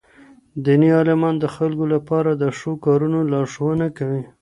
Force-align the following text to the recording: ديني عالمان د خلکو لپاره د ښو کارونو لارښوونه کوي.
ديني 0.65 0.89
عالمان 0.97 1.35
د 1.39 1.45
خلکو 1.55 1.85
لپاره 1.93 2.29
د 2.35 2.43
ښو 2.57 2.71
کارونو 2.85 3.19
لارښوونه 3.31 3.87
کوي. 3.97 4.23